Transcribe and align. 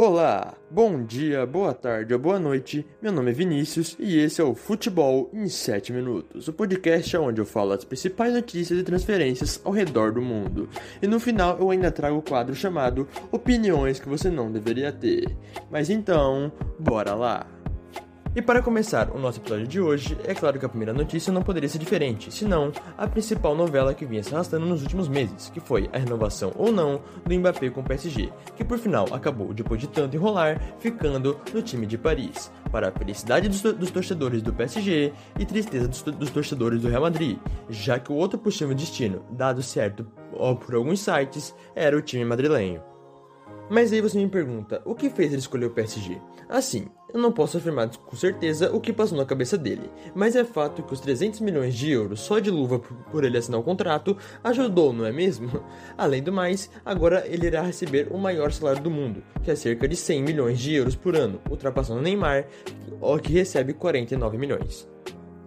Olá, 0.00 0.54
bom 0.70 1.02
dia, 1.02 1.44
boa 1.44 1.74
tarde 1.74 2.14
ou 2.14 2.20
boa 2.20 2.38
noite. 2.38 2.86
Meu 3.02 3.10
nome 3.10 3.32
é 3.32 3.34
Vinícius 3.34 3.96
e 3.98 4.16
esse 4.16 4.40
é 4.40 4.44
o 4.44 4.54
Futebol 4.54 5.28
em 5.32 5.48
7 5.48 5.92
Minutos, 5.92 6.46
o 6.46 6.52
podcast 6.52 7.16
onde 7.16 7.40
eu 7.40 7.44
falo 7.44 7.72
as 7.72 7.82
principais 7.82 8.32
notícias 8.32 8.78
e 8.78 8.84
transferências 8.84 9.60
ao 9.64 9.72
redor 9.72 10.12
do 10.12 10.22
mundo. 10.22 10.68
E 11.02 11.08
no 11.08 11.18
final 11.18 11.58
eu 11.58 11.72
ainda 11.72 11.90
trago 11.90 12.18
o 12.18 12.22
quadro 12.22 12.54
chamado 12.54 13.08
Opiniões 13.32 13.98
que 13.98 14.08
você 14.08 14.30
não 14.30 14.52
deveria 14.52 14.92
ter. 14.92 15.36
Mas 15.68 15.90
então, 15.90 16.52
bora 16.78 17.16
lá! 17.16 17.57
E 18.38 18.40
para 18.40 18.62
começar 18.62 19.10
o 19.10 19.18
nosso 19.18 19.40
episódio 19.40 19.66
de 19.66 19.80
hoje, 19.80 20.16
é 20.22 20.32
claro 20.32 20.60
que 20.60 20.64
a 20.64 20.68
primeira 20.68 20.92
notícia 20.92 21.32
não 21.32 21.42
poderia 21.42 21.68
ser 21.68 21.80
diferente, 21.80 22.30
senão 22.30 22.70
a 22.96 23.04
principal 23.04 23.52
novela 23.52 23.92
que 23.92 24.06
vinha 24.06 24.22
se 24.22 24.32
arrastando 24.32 24.64
nos 24.64 24.80
últimos 24.80 25.08
meses, 25.08 25.50
que 25.50 25.58
foi 25.58 25.90
a 25.92 25.98
renovação 25.98 26.52
ou 26.54 26.70
não 26.70 27.02
do 27.26 27.34
Mbappé 27.34 27.68
com 27.70 27.80
o 27.80 27.84
PSG, 27.84 28.32
que 28.54 28.64
por 28.64 28.78
final 28.78 29.12
acabou, 29.12 29.52
depois 29.52 29.80
de 29.80 29.88
tanto 29.88 30.14
enrolar, 30.14 30.62
ficando 30.78 31.40
no 31.52 31.62
time 31.62 31.84
de 31.84 31.98
Paris, 31.98 32.48
para 32.70 32.90
a 32.90 32.92
felicidade 32.92 33.48
dos, 33.48 33.60
dos 33.60 33.90
torcedores 33.90 34.40
do 34.40 34.52
PSG 34.52 35.12
e 35.36 35.44
tristeza 35.44 35.88
dos, 35.88 36.02
dos, 36.02 36.30
torcedores 36.30 36.80
do 36.80 36.88
Real 36.88 37.02
Madrid, 37.02 37.38
já 37.68 37.98
que 37.98 38.12
o 38.12 38.14
outro 38.14 38.38
possível 38.38 38.72
destino, 38.72 39.24
dado 39.32 39.64
certo 39.64 40.06
por 40.64 40.76
alguns 40.76 41.00
sites, 41.00 41.52
era 41.74 41.96
o 41.96 42.02
time 42.02 42.24
madrilenho. 42.24 42.80
Mas 43.68 43.92
aí 43.92 44.00
você 44.00 44.16
me 44.16 44.28
pergunta, 44.28 44.80
o 44.84 44.94
que 44.94 45.10
fez 45.10 45.32
ele 45.32 45.40
escolher 45.40 45.66
o 45.66 45.70
PSG? 45.70 46.20
Assim, 46.48 46.86
eu 47.12 47.20
não 47.20 47.32
posso 47.32 47.56
afirmar 47.56 47.88
com 47.88 48.16
certeza 48.16 48.70
o 48.72 48.80
que 48.80 48.92
passou 48.92 49.16
na 49.16 49.24
cabeça 49.24 49.56
dele, 49.56 49.90
mas 50.14 50.36
é 50.36 50.44
fato 50.44 50.82
que 50.82 50.92
os 50.92 51.00
300 51.00 51.40
milhões 51.40 51.74
de 51.74 51.90
euros 51.90 52.20
só 52.20 52.38
de 52.38 52.50
luva 52.50 52.78
por 52.78 53.24
ele 53.24 53.38
assinar 53.38 53.60
o 53.60 53.64
contrato 53.64 54.16
ajudou, 54.44 54.92
não 54.92 55.06
é 55.06 55.12
mesmo? 55.12 55.64
Além 55.96 56.22
do 56.22 56.32
mais, 56.32 56.70
agora 56.84 57.24
ele 57.26 57.46
irá 57.46 57.62
receber 57.62 58.08
o 58.10 58.18
maior 58.18 58.52
salário 58.52 58.82
do 58.82 58.90
mundo, 58.90 59.22
que 59.42 59.50
é 59.50 59.54
cerca 59.54 59.88
de 59.88 59.96
100 59.96 60.22
milhões 60.22 60.58
de 60.58 60.74
euros 60.74 60.94
por 60.94 61.16
ano, 61.16 61.40
ultrapassando 61.50 62.02
Neymar, 62.02 62.46
que 63.22 63.32
recebe 63.32 63.72
49 63.72 64.36
milhões. 64.36 64.88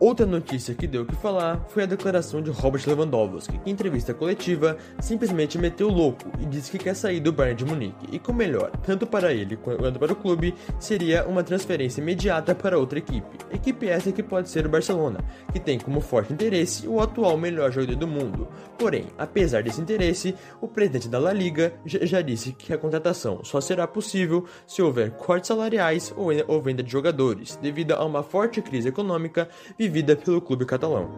Outra 0.02 0.26
notícia 0.26 0.74
que 0.74 0.88
deu 0.88 1.04
o 1.04 1.06
que 1.06 1.16
falar 1.16 1.64
foi 1.70 1.84
a 1.84 1.86
declaração 1.86 2.42
de 2.42 2.50
Robert 2.50 2.82
Lewandowski, 2.88 3.60
que 3.60 3.70
em 3.70 3.72
entrevista 3.72 4.16
coletiva 4.16 4.76
simplesmente 5.00 5.60
meteu 5.60 5.90
louco 5.90 6.24
e 6.40 6.46
disse 6.48 6.72
que 6.72 6.80
quer 6.80 6.96
sair 6.96 7.20
do 7.20 7.32
Bayern 7.32 7.64
de 7.64 7.66
Munique 7.66 8.08
e 8.12 8.18
com 8.18 8.34
melhor, 8.34 8.72
tanto 8.84 9.06
para 9.06 9.32
ele 9.32 9.56
quanto 9.58 10.00
para 10.00 10.12
o 10.12 10.16
clube, 10.16 10.56
seria 10.80 11.24
uma 11.28 11.44
transferência 11.44 12.02
imediata 12.02 12.56
para 12.56 12.80
outra 12.80 12.98
equipe. 12.98 13.28
Equipe 13.54 13.88
essa 13.88 14.12
que 14.12 14.24
pode 14.24 14.50
ser 14.50 14.66
o 14.66 14.70
Barcelona, 14.70 15.20
que 15.54 15.60
tem 15.60 15.78
como 15.78 16.02
forte 16.02 16.34
interesse 16.34 16.88
o 16.88 17.00
atual 17.00 17.38
melhor 17.38 17.72
jogador 17.72 17.96
do 17.96 18.08
mundo. 18.08 18.48
Porém, 18.80 19.06
apesar 19.20 19.62
desse 19.62 19.80
interesse, 19.80 20.34
o 20.60 20.68
presidente 20.68 21.08
da 21.08 21.20
La 21.20 21.32
Liga 21.32 21.74
já 21.86 22.24
disse 22.24 22.54
que 22.54 22.74
a 22.74 22.78
contratação 22.78 23.44
só 23.44 23.62
será 23.62 23.86
possível 23.86 24.48
se 24.66 24.82
houver 24.82 25.12
cortes 25.12 25.50
salariais 25.50 26.12
ou 26.48 26.60
venda 26.60 26.82
de 26.82 26.92
jogadores, 26.92 27.56
devido 27.62 27.92
a 27.92 28.04
uma 28.04 28.24
forte 28.24 28.64
crise 28.64 28.88
econômica 28.88 29.48
vivida 29.78 29.91
pelo 30.24 30.42
clube 30.42 30.66
catalão. 30.66 31.10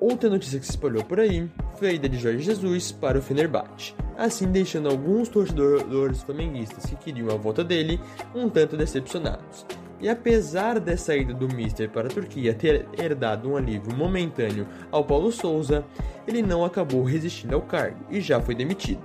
Outra 0.00 0.30
notícia 0.30 0.60
que 0.60 0.66
se 0.66 0.72
espalhou 0.72 1.04
por 1.04 1.18
aí 1.18 1.48
foi 1.76 1.88
a 1.88 1.92
ida 1.92 2.08
de 2.08 2.18
Jorge 2.18 2.42
Jesus 2.42 2.92
para 2.92 3.18
o 3.18 3.22
Fenerbahçe, 3.22 3.94
assim 4.16 4.46
deixando 4.50 4.88
alguns 4.88 5.28
torcedores 5.28 6.22
flamenguistas 6.22 6.86
que 6.86 6.96
queriam 6.96 7.30
a 7.30 7.36
volta 7.36 7.64
dele 7.64 8.00
um 8.34 8.48
tanto 8.48 8.76
decepcionados. 8.76 9.66
E 10.00 10.08
apesar 10.08 10.78
dessa 10.78 11.16
ida 11.16 11.34
do 11.34 11.52
Mister 11.52 11.90
para 11.90 12.06
a 12.06 12.10
Turquia 12.10 12.54
ter 12.54 12.86
herdado 12.96 13.50
um 13.50 13.56
alívio 13.56 13.96
momentâneo 13.96 14.66
ao 14.92 15.04
Paulo 15.04 15.32
Souza, 15.32 15.84
ele 16.26 16.42
não 16.42 16.64
acabou 16.64 17.02
resistindo 17.02 17.54
ao 17.54 17.62
cargo 17.62 17.98
e 18.08 18.20
já 18.20 18.40
foi 18.40 18.54
demitido. 18.54 19.02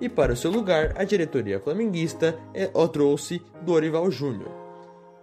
E 0.00 0.08
para 0.08 0.32
o 0.32 0.36
seu 0.36 0.50
lugar, 0.50 0.94
a 0.96 1.04
diretoria 1.04 1.60
flamenguista 1.60 2.36
é, 2.54 2.70
o 2.72 2.88
trouxe 2.88 3.42
Dorival 3.60 4.10
Júnior, 4.10 4.50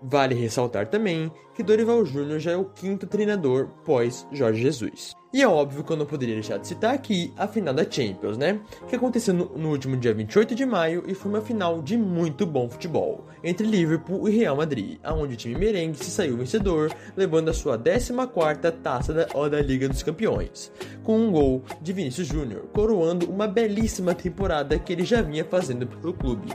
Vale 0.01 0.33
ressaltar 0.35 0.87
também 0.87 1.31
que 1.53 1.63
Dorival 1.63 2.05
Júnior 2.05 2.39
já 2.39 2.51
é 2.51 2.57
o 2.57 2.63
quinto 2.63 3.05
treinador 3.05 3.67
pós 3.83 4.25
Jorge 4.31 4.61
Jesus. 4.61 5.13
E 5.31 5.43
é 5.43 5.47
óbvio 5.47 5.83
que 5.83 5.91
eu 5.91 5.97
não 5.97 6.07
poderia 6.07 6.33
deixar 6.33 6.57
de 6.57 6.67
citar 6.67 6.95
aqui 6.95 7.31
a 7.37 7.47
final 7.47 7.71
da 7.71 7.83
Champions, 7.83 8.35
né? 8.35 8.59
Que 8.87 8.95
aconteceu 8.95 9.31
no, 9.31 9.69
último 9.69 9.95
dia 9.95 10.11
28 10.11 10.55
de 10.55 10.65
maio 10.65 11.03
e 11.05 11.13
foi 11.13 11.31
uma 11.31 11.41
final 11.41 11.83
de 11.83 11.95
muito 11.97 12.47
bom 12.47 12.67
futebol 12.67 13.25
entre 13.43 13.67
Liverpool 13.67 14.27
e 14.27 14.37
Real 14.37 14.55
Madrid, 14.55 14.97
aonde 15.03 15.35
o 15.35 15.37
time 15.37 15.53
merengue 15.55 15.97
se 15.97 16.09
saiu 16.09 16.35
vencedor, 16.35 16.91
levando 17.15 17.49
a 17.49 17.53
sua 17.53 17.77
14ª 17.77 18.71
taça 18.81 19.13
da, 19.13 19.25
da 19.25 19.61
Liga 19.61 19.87
dos 19.87 20.01
Campeões, 20.01 20.71
com 21.03 21.19
um 21.19 21.31
gol 21.31 21.63
de 21.79 21.93
Vinícius 21.93 22.27
Júnior, 22.27 22.63
coroando 22.73 23.29
uma 23.29 23.47
belíssima 23.47 24.15
temporada 24.15 24.79
que 24.79 24.93
ele 24.93 25.05
já 25.05 25.21
vinha 25.21 25.45
fazendo 25.45 25.85
pelo 25.85 26.13
clube 26.13 26.49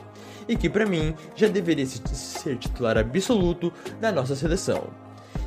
e 0.49 0.57
que 0.57 0.69
para 0.69 0.87
mim 0.87 1.15
já 1.35 1.49
deveria 1.49 1.87
ser 1.87 2.57
titular 2.57 2.99
absoluto 2.99 3.73
da 4.01 4.11
nossa 4.13 4.35
seleção. 4.35 4.85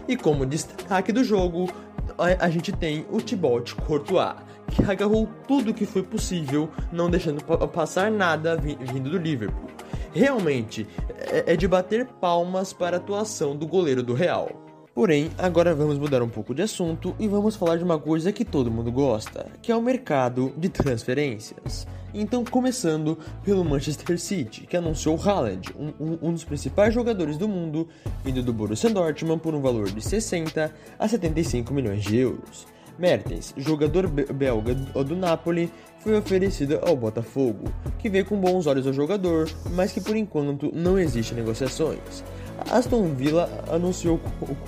E 0.08 0.16
como 0.16 0.46
destaque 0.46 1.12
do 1.12 1.24
jogo, 1.24 1.70
a, 2.18 2.50
gente 2.50 2.72
tem 2.72 3.06
o 3.12 3.22
Thibaut 3.22 3.76
Courtois, 3.76 4.36
que 4.72 4.84
agarrou 4.84 5.28
tudo 5.48 5.74
que 5.74 5.86
foi 5.86 6.04
possível, 6.04 6.70
não 6.92 7.10
deixando 7.10 7.44
passar 7.68 8.10
nada 8.10 8.56
vindo 8.58 9.10
do 9.10 9.18
Liverpool. 9.18 9.70
Realmente, 10.14 10.88
é, 11.32 11.54
é 11.54 11.56
de 11.56 11.68
bater 11.68 12.06
palmas 12.06 12.74
para 12.74 12.98
a 12.98 13.00
atuação 13.00 13.56
do 13.56 13.68
goleiro 13.68 14.02
do 14.02 14.14
Real. 14.14 14.50
Porém, 14.96 15.30
agora 15.38 15.76
vamos 15.76 16.00
mudar 16.00 16.24
um 16.24 16.30
pouco 16.30 16.56
de 16.56 16.64
assunto 16.64 17.16
e 17.20 17.28
vamos 17.28 17.56
falar 17.56 17.78
de 17.78 17.84
uma 17.84 18.00
coisa 18.00 18.32
que 18.32 18.44
todo 18.44 18.72
mundo 18.72 18.92
gosta, 18.92 19.46
que 19.62 19.72
é 19.72 19.76
o 19.76 19.82
mercado 19.82 20.52
de 20.58 20.70
transferências. 20.70 21.86
Então, 22.20 22.44
começando 22.44 23.16
pelo 23.44 23.64
Manchester 23.64 24.20
City, 24.20 24.62
que 24.62 24.76
anunciou 24.76 25.22
Haaland, 25.24 25.70
um, 25.78 25.94
um, 26.04 26.18
um, 26.24 26.34
dos 26.34 26.44
principais 26.44 26.92
jogadores 26.92 27.38
do 27.38 27.48
mundo, 27.48 27.88
vindo 28.26 28.42
do 28.42 28.52
Borussia 28.52 28.90
Dortmund 28.90 29.40
por 29.40 29.54
um 29.54 29.62
valor 29.62 29.92
de 29.92 30.02
60 30.02 30.74
a 30.98 31.08
75 31.08 31.72
milhões 31.72 32.04
de 32.04 32.18
euros. 32.18 32.66
Mertens, 32.98 33.54
jogador 33.56 34.08
belga 34.08 34.74
do 34.74 35.16
Napoli, 35.16 35.72
foi 36.00 36.18
oferecido 36.18 36.80
ao 36.82 36.96
Botafogo, 36.96 37.72
que 38.00 38.10
vê 38.10 38.24
com 38.24 38.42
bons 38.42 38.66
olhos 38.66 38.88
o 38.88 38.94
jogador, 38.94 39.48
mas 39.74 39.92
que 39.92 40.02
por 40.02 40.16
enquanto 40.16 40.72
não 40.74 40.98
existe 40.98 41.36
negociações. 41.36 42.24
Aston 42.70 43.14
Villa 43.14 43.50
anunciou 43.70 44.20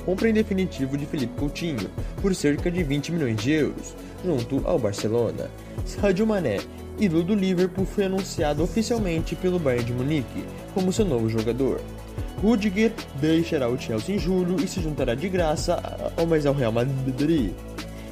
compra 0.05 0.29
em 0.29 0.33
definitivo 0.33 0.97
de 0.97 1.05
Felipe 1.05 1.39
Coutinho 1.39 1.89
por 2.21 2.33
cerca 2.33 2.69
de 2.71 2.83
20 2.83 3.11
milhões 3.11 3.37
de 3.37 3.51
euros, 3.51 3.95
junto 4.23 4.61
ao 4.65 4.79
Barcelona. 4.79 5.49
Sadio 5.85 6.25
Mané, 6.25 6.59
ídolo 6.99 7.23
do 7.23 7.35
Liverpool, 7.35 7.85
foi 7.85 8.05
anunciado 8.05 8.63
oficialmente 8.63 9.35
pelo 9.35 9.59
Bayern 9.59 9.85
de 9.85 9.93
Munique 9.93 10.43
como 10.73 10.93
seu 10.93 11.05
novo 11.05 11.29
jogador. 11.29 11.81
Rudiger 12.41 12.93
deixará 13.19 13.67
o 13.67 13.77
Chelsea 13.77 14.15
em 14.15 14.19
julho 14.19 14.55
e 14.63 14.67
se 14.67 14.81
juntará 14.81 15.13
de 15.13 15.27
graça 15.27 15.81
ao 16.17 16.25
mais 16.25 16.45
ao 16.45 16.53
Real 16.53 16.71
Madrid. 16.71 17.51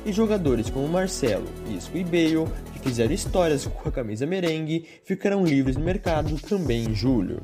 E 0.06 0.12
jogadores 0.12 0.70
como 0.70 0.88
Marcelo, 0.88 1.48
Isco 1.70 1.98
e 1.98 2.04
Bale, 2.04 2.48
que 2.74 2.80
fizeram 2.80 3.14
histórias 3.14 3.66
com 3.66 3.90
a 3.90 3.92
camisa 3.92 4.26
merengue, 4.26 4.86
ficarão 5.04 5.46
livres 5.46 5.76
no 5.76 5.84
mercado 5.84 6.36
também 6.42 6.86
em 6.86 6.96
julho. 6.96 7.42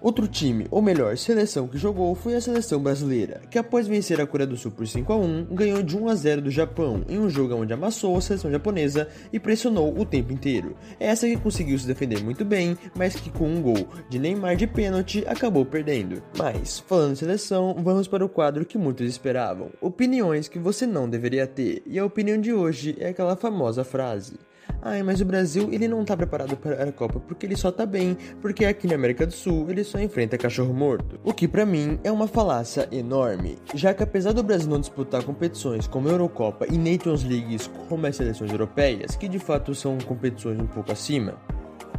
Outro 0.00 0.28
time, 0.28 0.66
ou 0.70 0.82
melhor, 0.82 1.16
seleção 1.16 1.66
que 1.66 1.78
jogou 1.78 2.14
foi 2.14 2.34
a 2.34 2.40
seleção 2.40 2.80
brasileira, 2.80 3.40
que 3.50 3.58
após 3.58 3.88
vencer 3.88 4.20
a 4.20 4.26
Coreia 4.26 4.46
do 4.46 4.56
Sul 4.56 4.70
por 4.70 4.86
5 4.86 5.12
a 5.12 5.16
1, 5.16 5.44
ganhou 5.46 5.82
de 5.82 5.96
1 5.96 6.08
a 6.08 6.14
0 6.14 6.42
do 6.42 6.50
Japão 6.50 7.02
em 7.08 7.18
um 7.18 7.30
jogo 7.30 7.54
onde 7.54 7.72
amassou 7.72 8.16
a 8.16 8.20
seleção 8.20 8.50
japonesa 8.50 9.08
e 9.32 9.40
pressionou 9.40 9.98
o 9.98 10.04
tempo 10.04 10.32
inteiro. 10.32 10.76
Essa 11.00 11.26
que 11.26 11.36
conseguiu 11.36 11.78
se 11.78 11.86
defender 11.86 12.22
muito 12.22 12.44
bem, 12.44 12.76
mas 12.94 13.16
que 13.16 13.30
com 13.30 13.48
um 13.48 13.62
gol 13.62 13.88
de 14.08 14.18
Neymar 14.18 14.56
de 14.56 14.66
pênalti 14.66 15.24
acabou 15.26 15.64
perdendo. 15.64 16.22
Mas, 16.36 16.78
falando 16.78 17.12
em 17.12 17.16
seleção, 17.16 17.74
vamos 17.78 18.06
para 18.06 18.24
o 18.24 18.28
quadro 18.28 18.66
que 18.66 18.76
muitos 18.76 19.08
esperavam: 19.08 19.70
opiniões 19.80 20.46
que 20.46 20.58
você 20.58 20.86
não 20.86 21.08
deveria 21.08 21.46
ter. 21.46 21.82
E 21.86 21.98
a 21.98 22.04
opinião 22.04 22.38
de 22.38 22.52
hoje 22.52 22.96
é 22.98 23.08
aquela 23.08 23.34
famosa 23.34 23.82
frase: 23.82 24.34
Ai, 24.82 25.02
mas 25.02 25.20
o 25.20 25.24
Brasil 25.24 25.68
ele 25.72 25.88
não 25.88 26.04
tá 26.04 26.16
preparado 26.16 26.56
para 26.56 26.82
a 26.82 26.92
Copa 26.92 27.18
porque 27.18 27.46
ele 27.46 27.56
só 27.56 27.72
tá 27.72 27.84
bem, 27.84 28.16
porque 28.40 28.64
aqui 28.64 28.86
na 28.86 28.94
América 28.94 29.26
do 29.26 29.32
Sul 29.32 29.66
ele 29.68 29.82
só 29.82 29.98
enfrenta 29.98 30.38
cachorro 30.38 30.72
morto. 30.72 31.18
O 31.24 31.32
que 31.32 31.48
para 31.48 31.66
mim 31.66 31.98
é 32.04 32.12
uma 32.12 32.28
falácia 32.28 32.88
enorme, 32.92 33.58
já 33.74 33.92
que 33.92 34.02
apesar 34.02 34.32
do 34.32 34.42
Brasil 34.42 34.70
não 34.70 34.80
disputar 34.80 35.24
competições 35.24 35.86
como 35.86 36.08
Eurocopa 36.08 36.66
e 36.70 36.78
Nations 36.78 37.24
Leagues 37.24 37.70
como 37.88 38.06
as 38.06 38.16
seleções 38.16 38.52
europeias, 38.52 39.16
que 39.16 39.28
de 39.28 39.38
fato 39.38 39.74
são 39.74 39.98
competições 39.98 40.60
um 40.60 40.66
pouco 40.66 40.92
acima, 40.92 41.34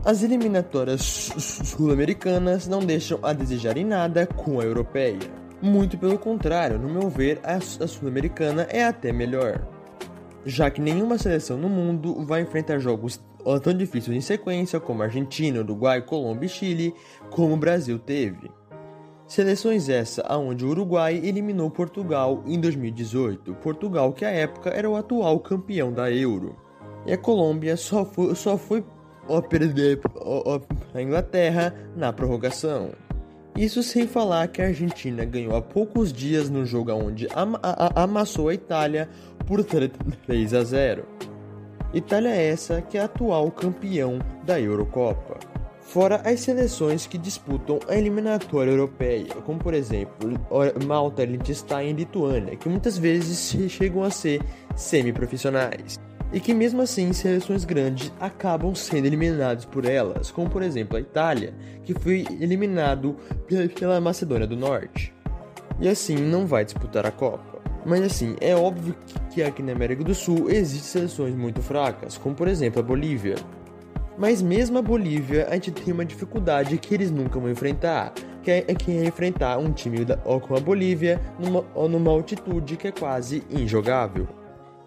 as 0.06 0.24
eliminatórias 0.24 1.02
sul-americanas 1.66 2.68
não 2.68 2.80
deixam 2.80 3.20
a 3.22 3.34
desejar 3.34 3.78
em 3.78 3.84
nada 3.84 4.26
com 4.26 4.60
a 4.60 4.64
europeia. 4.64 5.20
Muito 5.62 5.98
pelo 5.98 6.18
contrário, 6.18 6.80
no 6.80 6.88
meu 6.88 7.10
ver, 7.10 7.42
a 7.44 7.60
sul-americana 7.60 8.68
é 8.70 8.86
até 8.86 9.12
melhor 9.12 9.77
já 10.48 10.72
que 10.72 10.80
nenhuma 10.80 11.18
seleção 11.18 11.58
no 11.58 11.68
mundo 11.68 12.24
vai 12.24 12.42
enfrentar 12.42 12.80
jogos 12.80 13.20
tão 13.62 13.74
difíceis 13.74 14.16
em 14.16 14.22
sequência 14.22 14.80
como 14.80 15.04
Argentina, 15.04 15.60
Uruguai, 15.60 16.02
Colômbia 16.02 16.46
e 16.46 16.50
Chile, 16.50 16.94
como 17.30 17.54
o 17.54 17.58
Brasil 17.58 18.00
teve. 18.00 18.50
Seleções 19.28 19.90
essa 19.90 20.22
aonde 20.22 20.64
o 20.64 20.70
Uruguai 20.70 21.18
eliminou 21.22 21.70
Portugal 21.70 22.44
em 22.48 22.60
2018, 22.62 23.56
Portugal 23.56 24.14
que 24.14 24.24
à 24.24 24.30
época 24.30 24.70
era 24.70 24.90
o 24.90 24.96
atual 24.96 25.38
campeão 25.42 25.92
da 25.92 26.10
Euro. 26.10 26.56
E 27.06 27.12
a 27.12 27.18
Colômbia 27.18 27.76
só 27.76 28.06
foi, 28.06 28.34
só 28.34 28.58
foi 28.58 28.86
perder 29.50 30.00
a 30.94 31.02
Inglaterra 31.02 31.76
na 31.94 32.14
prorrogação. 32.14 32.92
Isso 33.58 33.82
sem 33.82 34.08
falar 34.08 34.48
que 34.50 34.62
a 34.62 34.68
Argentina 34.68 35.26
ganhou 35.26 35.56
há 35.56 35.62
poucos 35.62 36.14
dias 36.14 36.48
no 36.48 36.64
jogo 36.64 36.94
onde 36.94 37.28
am 37.36 37.56
amassou 37.96 38.50
a 38.50 38.54
Itália 38.54 39.10
por 39.48 39.64
3 39.64 40.54
a 40.54 40.64
0. 40.64 41.06
Itália 41.94 42.30
essa 42.30 42.82
que 42.82 42.98
é 42.98 43.02
atual 43.02 43.50
campeão 43.50 44.20
da 44.46 44.60
Eurocopa. 44.60 45.40
Fora 45.82 46.22
as 46.26 46.42
seleções 46.42 47.08
que 47.08 47.18
disputam 47.18 47.80
a 47.88 47.96
eliminatória 47.96 48.72
europeia, 48.72 49.34
como 49.46 49.58
por 49.58 49.74
exemplo 49.74 50.34
Malta, 50.86 51.24
Liechtenstein 51.24 51.92
e 51.92 51.94
Lituânia, 51.94 52.58
que 52.58 52.68
muitas 52.68 52.98
vezes 52.98 53.56
chegam 53.72 54.04
a 54.04 54.12
ser 54.12 54.42
semi-profissionais 54.76 55.98
e 56.34 56.42
que 56.42 56.54
mesmo 56.54 56.82
assim 56.82 57.14
seleções 57.14 57.64
grandes 57.64 58.12
acabam 58.20 58.76
sendo 58.76 59.06
eliminadas 59.06 59.64
por 59.64 59.86
elas, 59.86 60.30
como 60.30 60.50
por 60.50 60.62
exemplo 60.62 60.98
a 60.98 61.00
Itália, 61.00 61.54
que 61.86 61.94
foi 61.94 62.28
eliminado 62.42 63.16
pela 63.80 64.02
Macedônia 64.02 64.46
do 64.46 64.58
Norte. 64.58 65.14
E 65.80 65.88
assim 65.88 66.18
não 66.18 66.46
vai 66.46 66.66
disputar 66.66 67.06
a 67.06 67.12
Copa. 67.12 67.57
Mas 67.88 68.02
assim, 68.02 68.36
é 68.42 68.54
óbvio 68.54 68.94
que 69.32 69.42
aqui 69.42 69.64
na 69.64 69.72
América 69.72 70.04
do 70.04 70.14
Sul 70.14 70.50
existem 70.50 70.82
seleções 70.82 71.34
muito 71.34 71.62
fracas, 71.62 72.18
como 72.18 72.36
por 72.36 72.50
exemplo 72.50 72.82
a 72.82 72.84
Bolívia. 72.84 73.36
Mas 74.18 74.42
mesmo 74.42 74.78
a 74.78 74.82
Bolívia, 74.82 75.48
a 75.50 75.54
gente 75.54 75.72
tem 75.72 75.94
uma 75.94 76.04
dificuldade 76.04 76.78
que 76.78 76.94
eles 76.94 77.10
nunca 77.10 77.40
vão 77.40 77.50
enfrentar, 77.50 78.14
que 78.44 78.52
é, 78.52 78.62
que 78.62 78.92
é 78.92 79.06
enfrentar 79.06 79.58
um 79.58 79.72
time 79.72 80.04
da, 80.04 80.18
com 80.18 80.54
a 80.54 80.60
Bolívia 80.60 81.22
numa, 81.40 81.64
numa 81.88 82.12
altitude 82.12 82.76
que 82.76 82.90
é 82.90 82.92
quase 82.92 83.42
injogável. 83.50 84.28